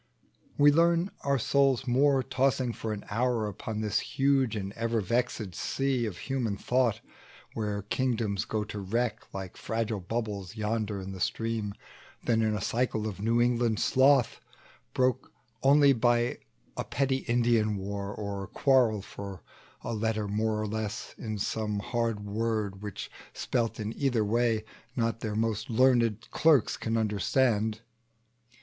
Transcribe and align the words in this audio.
We 0.57 0.71
learn 0.71 1.11
our 1.23 1.37
souls 1.37 1.85
more, 1.85 2.23
tossing 2.23 2.73
for 2.73 2.91
an 2.91 3.05
hour 3.11 3.45
Upon 3.47 3.81
this 3.81 3.99
huge 3.99 4.55
and 4.55 4.73
ever 4.73 4.99
vexèd 4.99 5.53
sea 5.53 6.07
Of 6.07 6.17
human 6.17 6.57
thought, 6.57 7.01
where 7.53 7.83
kingdoms 7.83 8.45
go 8.45 8.63
to 8.63 8.79
wreck 8.79 9.31
Like 9.31 9.57
fragile 9.57 9.99
bubbles 9.99 10.55
yonder 10.55 10.99
in 10.99 11.11
the 11.11 11.19
stream, 11.19 11.75
Than 12.23 12.41
in 12.41 12.55
a 12.55 12.61
cycle 12.63 13.05
of 13.07 13.19
New 13.21 13.39
England 13.39 13.79
sloth, 13.79 14.39
Broke 14.95 15.31
only 15.61 15.93
by 15.93 16.39
some 16.75 16.85
petty 16.87 17.17
Indian 17.17 17.77
war, 17.77 18.11
Or 18.11 18.47
quarrel 18.47 19.03
for 19.03 19.43
a 19.83 19.93
letter 19.93 20.27
more 20.27 20.59
or 20.59 20.65
less, 20.65 21.13
In 21.19 21.37
some 21.37 21.77
hard 21.77 22.21
word, 22.25 22.81
which, 22.81 23.11
spelt 23.33 23.79
in 23.79 23.95
either 23.95 24.25
way 24.25 24.63
Not 24.95 25.19
their 25.19 25.35
most 25.35 25.69
learned 25.69 26.27
clerks 26.31 26.75
can 26.75 26.97
understand. 26.97 27.81